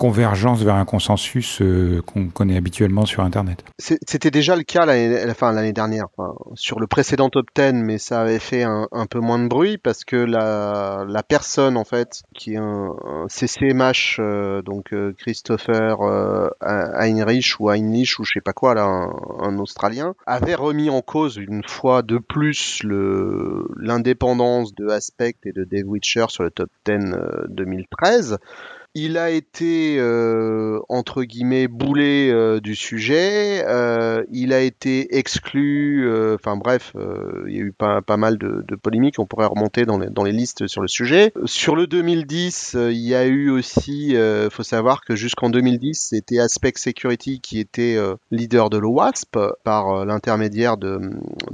[0.00, 3.62] convergence vers un consensus euh, qu'on connaît habituellement sur Internet.
[3.78, 6.06] C'était déjà le cas l'année dernière,
[6.54, 10.04] sur le précédent top 10, mais ça avait fait un, peu moins de bruit parce
[10.04, 12.96] que la, personne en fait qui est un,
[13.28, 15.98] CCMH, euh, donc euh, Christopher
[16.62, 21.36] Heinrich ou Heinrich ou je sais pas quoi là, un, Australien, avait remis en cause
[21.36, 26.94] une fois de plus l'indépendance de Aspect et de Dave Witcher sur le top 10
[27.50, 28.38] 2013
[28.94, 33.64] il a été euh, entre guillemets boulé euh, du sujet.
[33.66, 36.10] Euh, il a été exclu.
[36.34, 36.92] Enfin bref,
[37.46, 39.18] il y a eu pas, pas mal de, de, polémiques.
[39.18, 41.32] On pourrait remonter dans les, dans les listes sur le sujet.
[41.44, 44.10] Sur le 2010, il y a eu aussi.
[44.10, 47.98] Il faut savoir que jusqu'en 2010, c'était Aspect Security qui était
[48.30, 50.98] leader de l'OWASP par l'intermédiaire de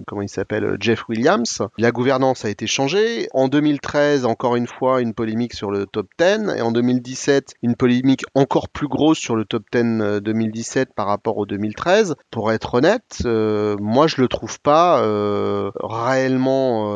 [0.07, 1.63] comment il s'appelle Jeff Williams.
[1.79, 3.29] La gouvernance a été changée.
[3.33, 7.26] En 2013, encore une fois, une polémique sur le top 10 et en 2017
[7.63, 12.17] une polémique encore plus grosse sur le top 10 2017 euh, par rapport au 2013.
[12.31, 16.95] Pour être honnête, euh, moi je le trouve pas euh, réellement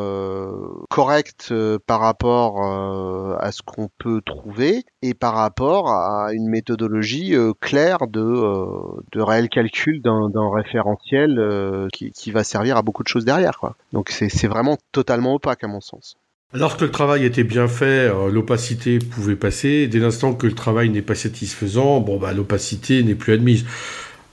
[0.89, 1.53] correct
[1.85, 2.61] par rapport
[3.39, 8.21] à ce qu'on peut trouver et par rapport à une méthodologie claire de,
[9.11, 13.57] de réel calcul d'un référentiel qui, qui, va servir à beaucoup de choses derrière.
[13.59, 13.75] Quoi.
[13.93, 16.17] Donc c'est vraiment totalement opaque à mon sens.
[16.53, 19.87] Lorsque le travail était bien fait, euh, l'opacité pouvait passer.
[19.87, 23.65] Dès l'instant que le travail n'est pas satisfaisant, bon, bah, l'opacité n'est plus admise.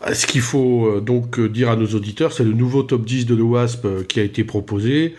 [0.04, 3.26] Euh, ce qu'il faut euh, donc dire à nos auditeurs, c'est le nouveau top 10
[3.26, 5.14] de l'OASP qui a été proposé.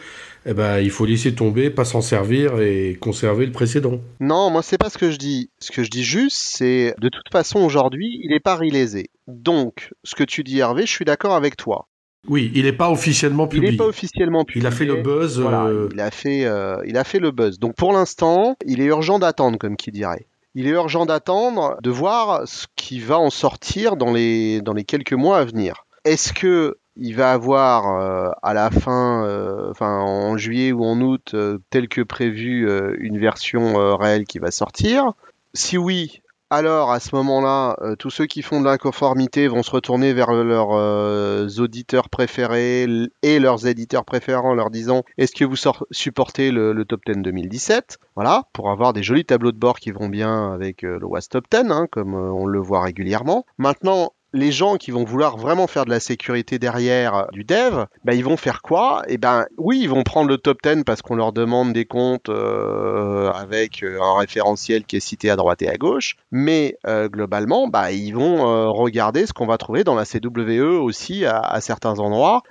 [0.45, 3.99] Eh ben, il faut laisser tomber, pas s'en servir et conserver le précédent.
[4.19, 5.51] Non, moi c'est pas ce que je dis.
[5.59, 9.09] Ce que je dis juste, c'est de toute façon aujourd'hui, il est pas relésé.
[9.27, 11.87] Donc, ce que tu dis Hervé, je suis d'accord avec toi.
[12.27, 13.69] Oui, il n'est pas officiellement publié.
[13.69, 14.63] Il n'est pas officiellement publié.
[14.63, 15.39] Il a fait le buzz.
[15.39, 17.59] Euh, il, a fait, euh, il a fait le buzz.
[17.59, 20.27] Donc pour l'instant, il est urgent d'attendre, comme qui dirait.
[20.55, 24.83] Il est urgent d'attendre, de voir ce qui va en sortir dans les, dans les
[24.83, 25.85] quelques mois à venir.
[26.03, 31.33] Est-ce que il va avoir à la fin, enfin en juillet ou en août,
[31.69, 32.67] tel que prévu,
[32.99, 35.13] une version réelle qui va sortir?
[35.53, 39.71] Si oui, alors à ce moment-là, euh, tous ceux qui font de l'inconformité vont se
[39.71, 42.87] retourner vers leurs euh, auditeurs préférés
[43.21, 45.55] et leurs éditeurs préférés en leur disant est-ce que vous
[45.91, 50.09] supportez le, top 10 2017 Voilà, pour avoir des jolis tableaux de bord qui vont
[50.09, 53.45] bien avec euh, le WAS Top 10, hein, comme on le voit régulièrement.
[53.57, 58.13] Maintenant, les gens qui vont vouloir vraiment faire de la sécurité derrière du dev, bah,
[58.13, 59.01] ils vont faire quoi?
[59.07, 62.29] Eh ben oui, ils vont prendre le top 10 parce qu'on leur demande des comptes
[62.29, 67.09] euh, avec euh, un référentiel qui est cité à droite et à gauche, mais euh,
[67.09, 68.29] globalement, bah, ils vont
[68.71, 72.41] regarder ce qu'on va trouver dans la CWE aussi à certains endroits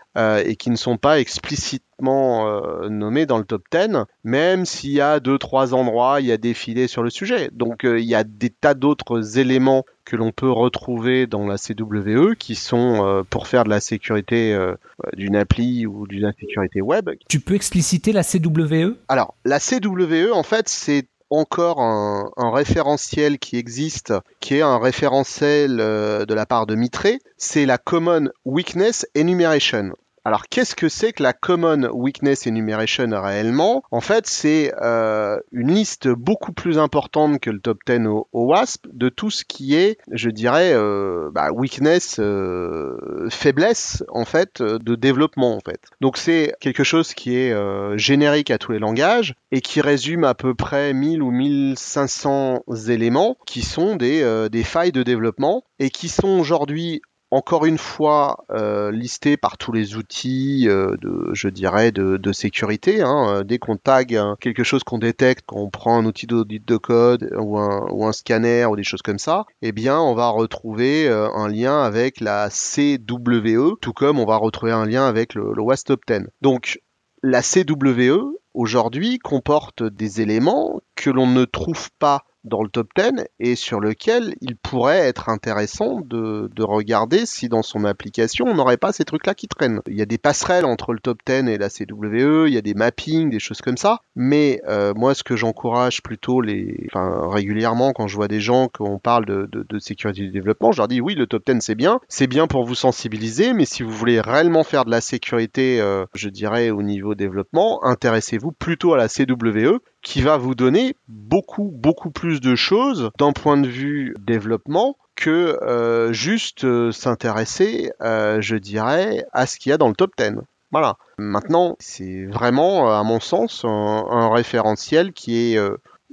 [0.44, 5.20] et qui ne sont pas explicitement nommés dans le top 10, même s'il y a
[5.20, 7.50] deux trois endroits, il y a défilé sur le sujet.
[7.52, 12.35] Donc il y a des tas d'autres éléments que l'on peut retrouver dans la CWE
[12.35, 14.75] qui sont euh, pour faire de la sécurité euh,
[15.14, 17.11] d'une appli ou d'une sécurité web.
[17.29, 23.59] Tu peux expliciter la CWE Alors, la CWE, en fait, c'est encore un, référentiel qui
[23.59, 29.07] existe, qui est un référentiel euh, de la part de Mitre, c'est la Common Weakness
[29.14, 29.92] Enumeration.
[30.24, 33.83] Alors, qu'est-ce que c'est que la Common Weakness Enumeration réellement?
[33.90, 38.87] En fait, c'est euh, une liste beaucoup plus importante que le top 10 au, WASP
[38.92, 44.94] de tout ce qui est, je dirais, euh, bah, weakness, euh, faiblesse en fait de
[44.94, 45.81] développement en fait.
[46.00, 47.54] Donc c'est quelque chose qui est
[47.96, 53.37] générique à tous les langages et qui résume à peu près 1000 ou 1500 éléments
[53.46, 58.90] qui sont des, des failles de développement et qui sont aujourd'hui encore une fois euh,
[58.90, 63.02] listé par tous les outils euh, de, je dirais, de, sécurité.
[63.02, 63.42] Hein.
[63.44, 67.58] Dès qu'on tag quelque chose qu'on détecte, qu'on prend un outil d'audit de code ou
[67.58, 71.82] un, scanner ou des choses comme ça, eh bien, on va retrouver euh, un lien
[71.82, 76.02] avec la CWE, tout comme on va retrouver un lien avec le, le WASP Top
[76.06, 76.26] 10.
[76.42, 76.80] Donc,
[77.22, 83.24] la CWE, aujourd'hui, comporte des éléments que l'on ne trouve pas dans le top 10
[83.40, 88.77] et sur lequel il pourrait être intéressant de, regarder si dans son application on n'aurait
[88.77, 89.81] pas ces trucs-là qui traînent.
[89.87, 92.61] Il y a des passerelles entre le top 10 et la CWE, il y a
[92.61, 97.29] des mappings, des choses comme ça, mais euh, moi ce que j'encourage plutôt les, enfin,
[97.31, 100.88] régulièrement quand je vois des gens qu'on parle de, de, sécurité du développement, je leur
[100.88, 103.92] dis oui le top 10 c'est bien, c'est bien pour vous sensibiliser, mais si vous
[103.92, 108.98] voulez réellement faire de la sécurité, euh, je dirais au niveau développement, intéressez-vous plutôt à
[108.98, 114.14] la CWE qui va vous donner beaucoup, beaucoup plus de choses d'un point de vue
[114.18, 119.88] développement que euh, juste euh, s'intéresser, euh, je dirais, à ce qu'il y a dans
[119.88, 120.37] le top 10.
[120.73, 120.97] Voilà.
[121.18, 125.61] Maintenant, c'est vraiment, à mon sens, un, référentiel qui est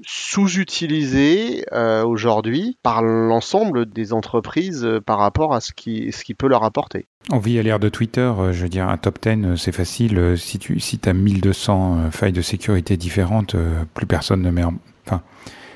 [0.04, 6.64] sous-utilisé aujourd'hui par l'ensemble des entreprises par rapport à ce qui, ce qui peut leur
[6.64, 7.06] apporter.
[7.32, 9.72] On vit à l'ère de Twitter, euh, je veux dire, un top 10, euh, c'est
[9.72, 10.18] facile.
[10.20, 13.56] Euh, si tu si as 1200 failles de sécurité différentes,
[13.94, 14.76] plus personne ne met en...
[15.06, 15.22] Enfin,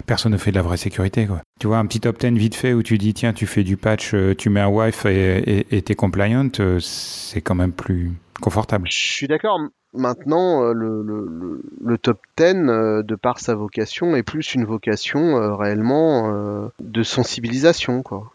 [0.10, 1.28] personne ne fait de la vraie sécurité.
[1.28, 1.41] Quoi.
[1.60, 3.78] Tu vois, un petit top 10 vite fait où tu dis, tiens, tu fais du
[3.78, 8.88] patch, tu mets un wife et t'es compliant, c'est quand même plus confortable.
[8.91, 9.60] Je suis d'accord.
[9.93, 16.69] Maintenant, le, le, le, top 10, de par sa vocation, est plus une vocation réellement
[16.80, 18.02] de sensibilisation.
[18.02, 18.32] quoi.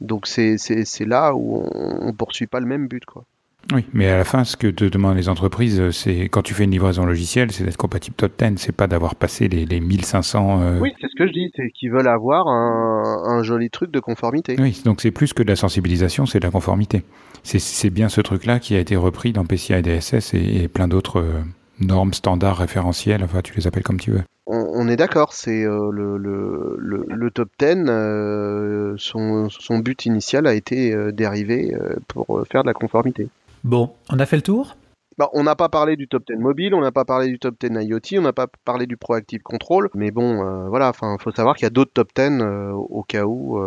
[0.00, 0.58] Donc c'est
[1.06, 3.04] là où on, ne poursuit pas le même but.
[3.06, 3.24] Quoi.
[3.72, 6.64] Oui, mais à la fin, ce que te demandent les entreprises, c'est quand tu fais
[6.64, 10.60] une livraison logicielle, c'est d'être compatible top 10, c'est pas d'avoir passé les, les 1500.
[10.62, 13.90] Euh, oui, c'est ce que je dis, c'est qu'ils veulent avoir un, un, joli truc
[13.90, 14.56] de conformité.
[14.58, 17.02] Oui, donc c'est plus que de la sensibilisation, c'est de la conformité.
[17.42, 21.20] C'est bien ce truc-là qui a été repris dans PCI DSS et, et plein d'autres
[21.20, 21.42] euh,
[21.80, 25.90] normes, standards, référentiels, enfin tu les appelles comme tu veux on, est d'accord, c'est euh,
[25.90, 31.74] le, le, top 10, euh, son, but initial a été euh, dérivé
[32.08, 33.28] pour faire de la conformité.
[33.64, 34.76] Bon, on a fait le tour?
[35.18, 37.56] Bah, on n'a pas parlé du top 10 mobile, on n'a pas parlé du top
[37.60, 41.56] 10 IoT, on n'a pas parlé du proactive control, mais bon, voilà, enfin, faut savoir
[41.56, 42.42] qu'il y a d'autres top 10
[42.74, 43.58] au cas où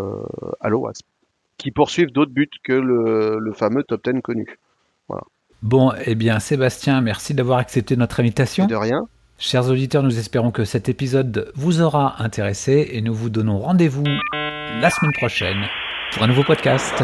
[0.59, 1.05] à l'OASP
[1.57, 4.59] qui poursuivent d'autres buts que le, fameux top 10 connu.
[5.07, 5.23] Voilà.
[5.63, 8.67] Bon, eh bien, Sébastien, merci d'avoir accepté notre invitation.
[8.67, 9.07] de rien.
[9.39, 14.03] Chers auditeurs, nous espérons que cet épisode vous aura intéressé et nous vous donnons rendez-vous
[14.81, 15.65] la semaine prochaine
[16.13, 17.03] pour un nouveau podcast.